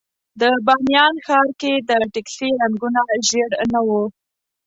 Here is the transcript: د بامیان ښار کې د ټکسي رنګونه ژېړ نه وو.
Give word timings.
د 0.39 0.43
بامیان 0.65 1.13
ښار 1.25 1.47
کې 1.61 1.73
د 1.89 1.91
ټکسي 2.13 2.49
رنګونه 2.61 3.01
ژېړ 3.27 3.49
نه 3.73 3.79
وو. 3.87 4.03